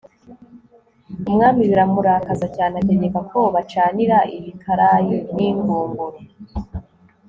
umwami 1.29 1.61
biramurakaza 1.69 2.47
cyane, 2.55 2.73
ategeka 2.81 3.19
ko 3.31 3.39
bacanira 3.55 4.17
ibikarayi 4.37 5.15
n'ingunguru 5.35 6.17